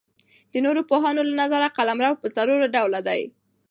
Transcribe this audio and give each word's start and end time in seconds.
د 0.51 0.53
نورو 0.65 0.81
پوهانو 0.89 1.21
له 1.29 1.33
نظره 1.41 1.67
قلمرو 1.77 2.19
پر 2.21 2.29
څلور 2.37 2.59
ډوله 2.75 2.99
دئ. 3.07 3.21